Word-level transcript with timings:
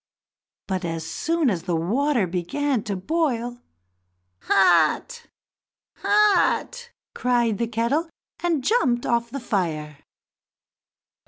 But, 0.65 0.83
as 0.83 1.05
soon 1.05 1.51
as 1.51 1.61
the 1.61 1.75
water 1.75 2.25
began 2.25 2.81
to 2.85 2.95
boil, 2.95 3.61
"Hot! 4.45 5.27
hot!" 5.97 6.89
cried 7.13 7.59
the 7.59 7.67
kettle, 7.67 8.09
and 8.39 8.63
jumped 8.63 9.05
off 9.05 9.29
the 9.29 9.39
fire. 9.39 9.99